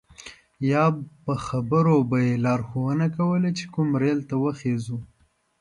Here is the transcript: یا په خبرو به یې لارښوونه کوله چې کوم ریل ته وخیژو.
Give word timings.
یا 0.71 0.83
په 1.25 1.33
خبرو 1.47 1.97
به 2.09 2.17
یې 2.27 2.33
لارښوونه 2.45 3.07
کوله 3.17 3.49
چې 3.57 3.65
کوم 3.73 3.87
ریل 4.01 4.19
ته 4.29 4.35
وخیژو. 4.43 4.99